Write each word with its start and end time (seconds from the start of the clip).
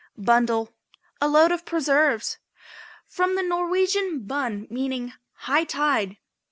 BUNDLE. 0.17 0.73
A 1.21 1.27
load 1.27 1.51
of 1.51 1.63
preserves. 1.63 2.39
From 3.05 3.35
the 3.35 3.43
Norwegian 3.43 4.23
bun, 4.25 4.65
meaning 4.67 5.13
high 5.41 5.63
tide. 5.65 6.17